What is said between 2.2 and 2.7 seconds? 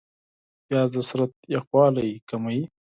کموي